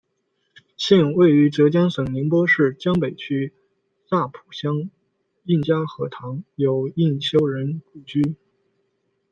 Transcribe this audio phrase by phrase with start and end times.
[0.77, 3.53] 现位于浙江省宁波市江北区
[4.07, 4.89] 乍浦乡
[5.43, 8.35] 应家河塘有应修人故居。